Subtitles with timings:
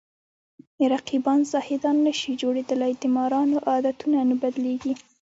[0.93, 4.93] رقیبان زاهدان نشي جوړېدلی د مارانو عادتونه نه بدلېږي